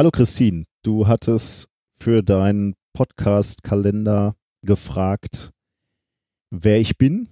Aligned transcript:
Hallo 0.00 0.10
Christine, 0.10 0.64
du 0.82 1.08
hattest 1.08 1.68
für 1.94 2.22
deinen 2.22 2.74
Podcast-Kalender 2.94 4.34
gefragt, 4.62 5.50
wer 6.50 6.80
ich 6.80 6.96
bin 6.96 7.28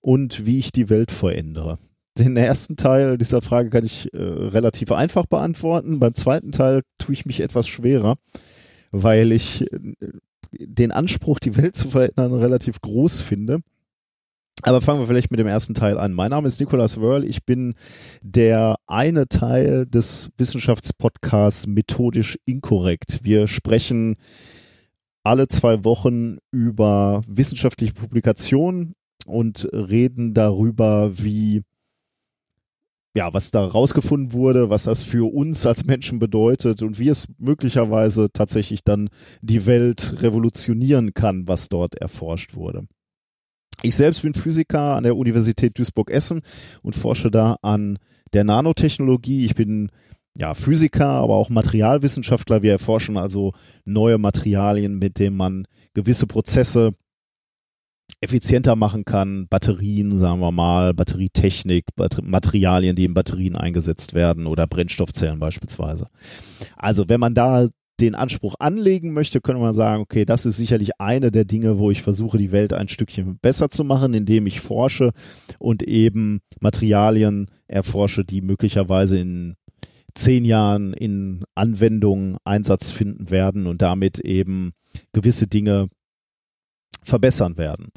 und 0.00 0.44
wie 0.44 0.58
ich 0.58 0.72
die 0.72 0.90
Welt 0.90 1.12
verändere. 1.12 1.78
Den 2.18 2.36
ersten 2.36 2.74
Teil 2.74 3.16
dieser 3.16 3.42
Frage 3.42 3.70
kann 3.70 3.84
ich 3.84 4.12
äh, 4.12 4.18
relativ 4.18 4.90
einfach 4.90 5.26
beantworten. 5.26 6.00
Beim 6.00 6.16
zweiten 6.16 6.50
Teil 6.50 6.82
tue 6.98 7.12
ich 7.12 7.26
mich 7.26 7.38
etwas 7.38 7.68
schwerer, 7.68 8.16
weil 8.90 9.30
ich 9.30 9.72
äh, 9.72 9.94
den 10.50 10.90
Anspruch, 10.90 11.38
die 11.38 11.56
Welt 11.56 11.76
zu 11.76 11.90
verändern, 11.90 12.34
relativ 12.34 12.80
groß 12.80 13.20
finde. 13.20 13.60
Aber 14.62 14.80
fangen 14.80 15.00
wir 15.00 15.06
vielleicht 15.06 15.30
mit 15.30 15.38
dem 15.38 15.46
ersten 15.46 15.74
Teil 15.74 15.98
an. 15.98 16.14
Mein 16.14 16.30
Name 16.30 16.48
ist 16.48 16.58
Nicolas 16.58 17.00
Wörl. 17.00 17.24
Ich 17.24 17.44
bin 17.44 17.74
der 18.22 18.76
eine 18.86 19.28
Teil 19.28 19.86
des 19.86 20.30
Wissenschaftspodcasts 20.38 21.66
Methodisch 21.66 22.38
Inkorrekt. 22.46 23.20
Wir 23.22 23.46
sprechen 23.46 24.16
alle 25.22 25.48
zwei 25.48 25.84
Wochen 25.84 26.38
über 26.50 27.22
wissenschaftliche 27.26 27.92
Publikationen 27.92 28.94
und 29.26 29.68
reden 29.72 30.34
darüber, 30.34 31.18
wie 31.18 31.62
ja, 33.16 33.32
was 33.32 33.50
da 33.50 33.64
rausgefunden 33.64 34.34
wurde, 34.34 34.68
was 34.68 34.84
das 34.84 35.02
für 35.02 35.32
uns 35.32 35.64
als 35.66 35.86
Menschen 35.86 36.18
bedeutet 36.18 36.82
und 36.82 36.98
wie 36.98 37.08
es 37.08 37.28
möglicherweise 37.38 38.28
tatsächlich 38.30 38.84
dann 38.84 39.08
die 39.40 39.64
Welt 39.64 40.16
revolutionieren 40.22 41.14
kann, 41.14 41.48
was 41.48 41.70
dort 41.70 41.94
erforscht 41.94 42.54
wurde. 42.54 42.86
Ich 43.86 43.94
selbst 43.94 44.22
bin 44.22 44.34
Physiker 44.34 44.96
an 44.96 45.04
der 45.04 45.16
Universität 45.16 45.78
Duisburg-Essen 45.78 46.42
und 46.82 46.96
forsche 46.96 47.30
da 47.30 47.56
an 47.62 48.00
der 48.32 48.42
Nanotechnologie. 48.42 49.44
Ich 49.44 49.54
bin 49.54 49.92
ja 50.34 50.54
Physiker, 50.54 51.06
aber 51.06 51.34
auch 51.34 51.50
Materialwissenschaftler. 51.50 52.62
Wir 52.62 52.72
erforschen 52.72 53.16
also 53.16 53.52
neue 53.84 54.18
Materialien, 54.18 54.98
mit 54.98 55.20
denen 55.20 55.36
man 55.36 55.68
gewisse 55.94 56.26
Prozesse 56.26 56.94
effizienter 58.20 58.74
machen 58.74 59.04
kann. 59.04 59.46
Batterien, 59.46 60.18
sagen 60.18 60.40
wir 60.40 60.50
mal, 60.50 60.92
Batterietechnik, 60.92 61.84
Batter 61.94 62.22
Materialien, 62.22 62.96
die 62.96 63.04
in 63.04 63.14
Batterien 63.14 63.54
eingesetzt 63.54 64.14
werden 64.14 64.48
oder 64.48 64.66
Brennstoffzellen 64.66 65.38
beispielsweise. 65.38 66.08
Also 66.76 67.08
wenn 67.08 67.20
man 67.20 67.34
da 67.34 67.68
den 68.00 68.14
Anspruch 68.14 68.56
anlegen 68.58 69.12
möchte, 69.12 69.40
könnte 69.40 69.60
man 69.60 69.72
sagen, 69.72 70.02
okay, 70.02 70.24
das 70.24 70.44
ist 70.46 70.56
sicherlich 70.56 71.00
eine 71.00 71.30
der 71.30 71.44
Dinge, 71.44 71.78
wo 71.78 71.90
ich 71.90 72.02
versuche, 72.02 72.38
die 72.38 72.52
Welt 72.52 72.72
ein 72.72 72.88
Stückchen 72.88 73.38
besser 73.38 73.70
zu 73.70 73.84
machen, 73.84 74.12
indem 74.14 74.46
ich 74.46 74.60
forsche 74.60 75.12
und 75.58 75.82
eben 75.82 76.40
Materialien 76.60 77.50
erforsche, 77.66 78.24
die 78.24 78.42
möglicherweise 78.42 79.18
in 79.18 79.56
zehn 80.14 80.44
Jahren 80.44 80.92
in 80.92 81.44
Anwendung 81.54 82.38
Einsatz 82.44 82.90
finden 82.90 83.30
werden 83.30 83.66
und 83.66 83.82
damit 83.82 84.18
eben 84.18 84.72
gewisse 85.12 85.46
Dinge 85.46 85.88
verbessern 87.02 87.56
werden. 87.56 87.88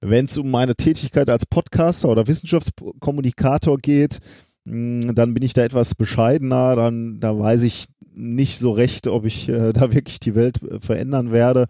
Wenn 0.00 0.24
es 0.24 0.36
um 0.36 0.50
meine 0.50 0.74
Tätigkeit 0.74 1.28
als 1.30 1.46
Podcaster 1.46 2.08
oder 2.08 2.26
Wissenschaftskommunikator 2.26 3.78
geht, 3.78 4.18
hm, 4.66 5.14
dann 5.14 5.34
bin 5.34 5.42
ich 5.42 5.52
da 5.52 5.64
etwas 5.64 5.94
bescheidener, 5.94 6.76
dann 6.76 7.20
da 7.20 7.38
weiß 7.38 7.62
ich 7.62 7.86
nicht 8.14 8.58
so 8.58 8.72
recht, 8.72 9.06
ob 9.06 9.24
ich 9.24 9.48
äh, 9.48 9.72
da 9.72 9.92
wirklich 9.92 10.20
die 10.20 10.34
Welt 10.34 10.62
äh, 10.62 10.80
verändern 10.80 11.32
werde, 11.32 11.66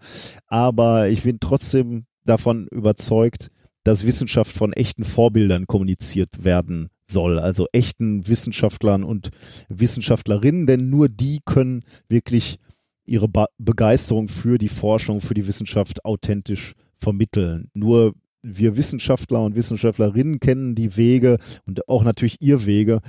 aber 0.47 1.09
ich 1.09 1.23
bin 1.23 1.39
trotzdem 1.39 2.05
davon 2.25 2.67
überzeugt, 2.67 3.49
dass 3.83 4.05
Wissenschaft 4.05 4.51
von 4.51 4.73
echten 4.73 5.03
Vorbildern 5.03 5.67
kommuniziert 5.67 6.43
werden 6.43 6.89
soll, 7.05 7.37
also 7.37 7.67
echten 7.73 8.27
Wissenschaftlern 8.27 9.03
und 9.03 9.29
Wissenschaftlerinnen, 9.69 10.65
denn 10.65 10.89
nur 10.89 11.09
die 11.09 11.39
können 11.45 11.81
wirklich 12.07 12.59
ihre 13.05 13.27
Be 13.27 13.45
Begeisterung 13.57 14.29
für 14.29 14.57
die 14.57 14.69
Forschung, 14.69 15.19
für 15.19 15.33
die 15.33 15.47
Wissenschaft 15.47 16.05
authentisch 16.05 16.73
vermitteln. 16.97 17.69
Nur 17.73 18.13
wir 18.41 18.77
Wissenschaftler 18.77 19.43
und 19.43 19.55
Wissenschaftlerinnen 19.55 20.39
kennen 20.39 20.75
die 20.75 20.95
Wege 20.97 21.37
und 21.65 21.87
auch 21.87 22.03
natürlich 22.03 22.37
ihr 22.41 22.65
Wege, 22.65 23.01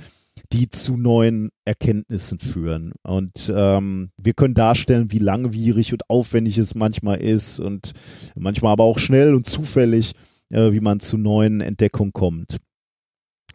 die 0.55 0.69
zu 0.69 0.95
neuen 0.95 1.49
Erkenntnissen 1.65 2.39
führen. 2.39 2.93
Und 3.03 3.51
ähm, 3.53 4.11
wir 4.15 4.33
können 4.33 4.53
darstellen, 4.53 5.11
wie 5.11 5.19
langwierig 5.19 5.91
und 5.91 6.09
aufwendig 6.09 6.57
es 6.57 6.75
manchmal 6.75 7.19
ist 7.19 7.59
und 7.59 7.91
manchmal 8.35 8.71
aber 8.71 8.85
auch 8.85 8.97
schnell 8.97 9.35
und 9.35 9.45
zufällig, 9.45 10.13
äh, 10.49 10.71
wie 10.71 10.79
man 10.79 11.01
zu 11.01 11.17
neuen 11.17 11.59
Entdeckungen 11.59 12.13
kommt. 12.13 12.57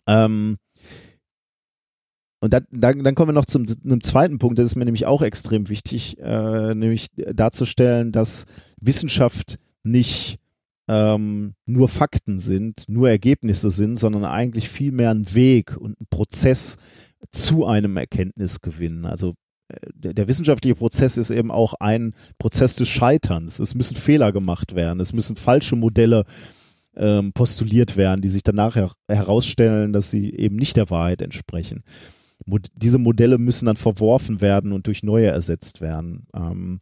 Ähm, 0.07 0.59
und 2.43 2.53
dann, 2.53 2.67
dann, 2.71 3.03
dann 3.03 3.15
kommen 3.15 3.31
wir 3.31 3.41
noch 3.41 3.47
zum 3.47 3.65
einem 3.83 4.03
zweiten 4.03 4.39
Punkt, 4.39 4.59
das 4.59 4.67
ist 4.67 4.77
mir 4.77 4.85
nämlich 4.85 5.07
auch 5.07 5.23
extrem 5.23 5.71
wichtig, 5.71 6.19
äh, 6.19 6.75
nämlich 6.75 7.09
darzustellen, 7.17 8.13
dass 8.13 8.45
Wissenschaft 8.79 9.59
nicht 9.85 10.39
ähm, 10.91 11.55
nur 11.67 11.89
Fakten 11.89 12.41
sind, 12.41 12.83
nur 12.89 13.09
Ergebnisse 13.09 13.71
sind, 13.71 13.97
sondern 13.97 14.25
eigentlich 14.25 14.69
vielmehr 14.69 15.11
ein 15.11 15.33
Weg 15.35 15.77
und 15.77 16.01
ein 16.01 16.07
Prozess 16.11 16.79
zu 17.31 17.65
einem 17.65 17.97
Erkenntnisgewinn. 17.97 19.05
Also 19.05 19.35
äh, 19.69 19.77
der, 19.95 20.15
der 20.15 20.27
wissenschaftliche 20.27 20.75
Prozess 20.75 21.17
ist 21.17 21.31
eben 21.31 21.53
auch 21.53 21.75
ein 21.75 22.13
Prozess 22.39 22.75
des 22.75 22.89
Scheiterns. 22.89 23.61
Es 23.61 23.77
müssen 23.77 23.97
Fehler 23.97 24.33
gemacht 24.33 24.75
werden, 24.75 24.99
es 24.99 25.13
müssen 25.13 25.37
falsche 25.37 25.77
Modelle 25.77 26.25
ähm, 26.97 27.33
postuliert 27.35 27.97
werden, 27.97 28.21
die 28.21 28.29
sich 28.29 28.43
danach 28.43 28.75
her 28.75 28.91
herausstellen, 29.07 29.93
dass 29.93 30.11
sie 30.11 30.35
eben 30.35 30.57
nicht 30.57 30.77
der 30.77 30.91
Wahrheit 30.91 31.23
entsprechen. 31.23 31.85
Mod 32.47 32.67
diese 32.75 32.99
Modelle 32.99 33.39
müssen 33.39 33.67
dann 33.67 33.77
verworfen 33.77 34.41
werden 34.41 34.73
und 34.73 34.89
durch 34.89 35.05
neue 35.05 35.29
ersetzt 35.29 35.81
werden. 35.81 36.27
Ähm, 36.35 36.81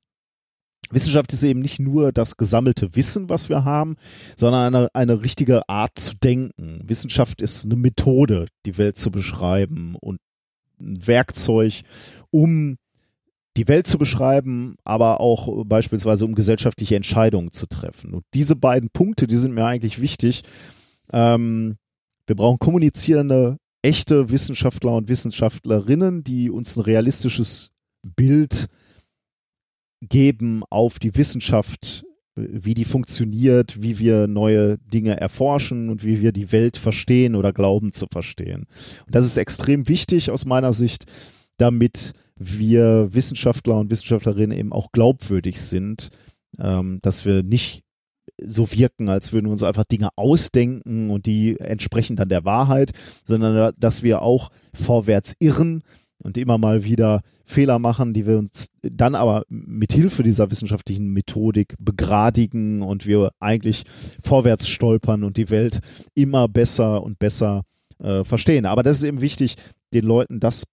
Wissenschaft 0.90 1.32
ist 1.32 1.42
eben 1.42 1.60
nicht 1.60 1.78
nur 1.78 2.12
das 2.12 2.36
gesammelte 2.36 2.94
Wissen, 2.96 3.28
was 3.28 3.48
wir 3.48 3.64
haben, 3.64 3.96
sondern 4.36 4.74
eine, 4.74 4.88
eine 4.94 5.22
richtige 5.22 5.68
Art 5.68 5.98
zu 5.98 6.14
denken. 6.16 6.80
Wissenschaft 6.84 7.42
ist 7.42 7.64
eine 7.64 7.76
Methode, 7.76 8.46
die 8.66 8.78
Welt 8.78 8.96
zu 8.96 9.10
beschreiben 9.10 9.96
und 10.00 10.20
ein 10.80 11.06
Werkzeug, 11.06 11.82
um 12.30 12.76
die 13.56 13.68
Welt 13.68 13.88
zu 13.88 13.98
beschreiben, 13.98 14.76
aber 14.84 15.20
auch 15.20 15.64
beispielsweise 15.64 16.24
um 16.24 16.34
gesellschaftliche 16.34 16.94
Entscheidungen 16.94 17.50
zu 17.52 17.66
treffen. 17.66 18.14
Und 18.14 18.24
diese 18.32 18.54
beiden 18.54 18.88
Punkte, 18.90 19.26
die 19.26 19.36
sind 19.36 19.52
mir 19.52 19.64
eigentlich 19.64 20.00
wichtig. 20.00 20.42
Ähm, 21.12 21.76
wir 22.26 22.36
brauchen 22.36 22.60
kommunizierende, 22.60 23.56
echte 23.82 24.30
Wissenschaftler 24.30 24.94
und 24.94 25.08
Wissenschaftlerinnen, 25.08 26.22
die 26.22 26.50
uns 26.50 26.76
ein 26.76 26.82
realistisches 26.82 27.70
Bild 28.02 28.68
geben 30.00 30.62
auf 30.70 30.98
die 30.98 31.16
Wissenschaft, 31.16 32.04
wie 32.34 32.74
die 32.74 32.84
funktioniert, 32.84 33.82
wie 33.82 33.98
wir 33.98 34.26
neue 34.26 34.78
Dinge 34.78 35.20
erforschen 35.20 35.90
und 35.90 36.04
wie 36.04 36.20
wir 36.20 36.32
die 36.32 36.52
Welt 36.52 36.76
verstehen 36.76 37.34
oder 37.34 37.52
glauben 37.52 37.92
zu 37.92 38.06
verstehen. 38.10 38.66
Und 39.06 39.14
das 39.14 39.26
ist 39.26 39.36
extrem 39.36 39.88
wichtig 39.88 40.30
aus 40.30 40.44
meiner 40.44 40.72
Sicht, 40.72 41.06
damit 41.56 42.12
wir 42.36 43.08
Wissenschaftler 43.12 43.78
und 43.78 43.90
Wissenschaftlerinnen 43.90 44.56
eben 44.56 44.72
auch 44.72 44.92
glaubwürdig 44.92 45.60
sind, 45.60 46.10
ähm, 46.60 47.00
dass 47.02 47.24
wir 47.24 47.42
nicht 47.42 47.82
so 48.44 48.70
wirken, 48.72 49.08
als 49.08 49.32
würden 49.32 49.46
wir 49.46 49.52
uns 49.52 49.64
einfach 49.64 49.84
Dinge 49.84 50.10
ausdenken 50.16 51.10
und 51.10 51.26
die 51.26 51.58
entsprechen 51.58 52.14
dann 52.14 52.28
der 52.28 52.44
Wahrheit, 52.44 52.92
sondern 53.24 53.72
dass 53.78 54.04
wir 54.04 54.22
auch 54.22 54.50
vorwärts 54.72 55.34
irren 55.40 55.82
und 56.22 56.36
immer 56.36 56.58
mal 56.58 56.84
wieder 56.84 57.22
Fehler 57.44 57.78
machen, 57.78 58.12
die 58.12 58.26
wir 58.26 58.38
uns 58.38 58.68
dann 58.82 59.14
aber 59.14 59.44
mit 59.48 59.92
Hilfe 59.92 60.22
dieser 60.22 60.50
wissenschaftlichen 60.50 61.12
Methodik 61.12 61.74
begradigen 61.78 62.82
und 62.82 63.06
wir 63.06 63.32
eigentlich 63.40 63.84
vorwärts 64.22 64.68
stolpern 64.68 65.24
und 65.24 65.36
die 65.36 65.50
Welt 65.50 65.80
immer 66.14 66.48
besser 66.48 67.02
und 67.02 67.18
besser 67.18 67.62
äh, 68.00 68.24
verstehen. 68.24 68.66
Aber 68.66 68.82
das 68.82 68.98
ist 68.98 69.04
eben 69.04 69.20
wichtig, 69.20 69.54
den 69.94 70.04
Leuten 70.04 70.40
das 70.40 70.64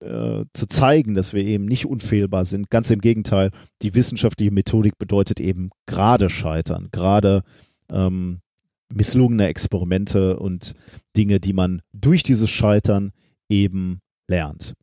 äh, 0.00 0.44
zu 0.52 0.66
zeigen, 0.66 1.14
dass 1.14 1.32
wir 1.32 1.44
eben 1.44 1.64
nicht 1.64 1.86
unfehlbar 1.86 2.44
sind. 2.44 2.70
Ganz 2.70 2.90
im 2.90 3.00
Gegenteil, 3.00 3.50
die 3.82 3.94
wissenschaftliche 3.94 4.52
Methodik 4.52 4.98
bedeutet 4.98 5.40
eben 5.40 5.70
gerade 5.86 6.30
scheitern, 6.30 6.88
gerade 6.92 7.42
ähm, 7.90 8.40
misslungene 8.88 9.48
Experimente 9.48 10.38
und 10.38 10.74
Dinge, 11.16 11.40
die 11.40 11.52
man 11.52 11.82
durch 11.92 12.22
dieses 12.22 12.50
Scheitern 12.50 13.12
eben 13.48 14.00
lernt 14.28 14.74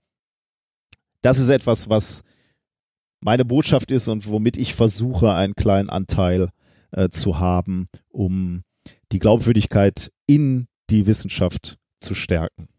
das 1.21 1.37
ist 1.37 1.49
etwas, 1.49 1.89
was 1.89 2.23
meine 3.21 3.45
Botschaft 3.45 3.91
ist 3.91 4.07
und 4.07 4.27
womit 4.27 4.57
ich 4.57 4.75
versuche, 4.75 5.33
einen 5.33 5.55
kleinen 5.55 5.89
Anteil 5.89 6.49
äh, 6.91 7.09
zu 7.09 7.39
haben, 7.39 7.87
um 8.09 8.63
die 9.11 9.19
Glaubwürdigkeit 9.19 10.11
in 10.25 10.67
die 10.89 11.05
Wissenschaft 11.05 11.77
zu 11.99 12.15
stärken. 12.15 12.69